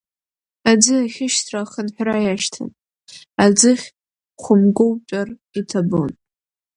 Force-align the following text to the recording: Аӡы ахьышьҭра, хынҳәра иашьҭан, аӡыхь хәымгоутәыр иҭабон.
Аӡы 0.69 0.93
ахьышьҭра, 1.05 1.61
хынҳәра 1.71 2.15
иашьҭан, 2.25 2.69
аӡыхь 3.43 3.87
хәымгоутәыр 4.41 5.27
иҭабон. 5.59 6.11